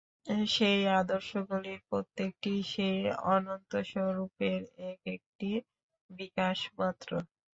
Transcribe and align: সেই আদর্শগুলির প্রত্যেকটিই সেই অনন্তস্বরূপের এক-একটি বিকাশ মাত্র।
সেই 0.47 0.79
আদর্শগুলির 0.95 1.79
প্রত্যেকটিই 1.89 2.61
সেই 2.71 2.99
অনন্তস্বরূপের 3.33 4.59
এক-একটি 4.91 5.49
বিকাশ 6.09 6.57
মাত্র। 6.77 7.09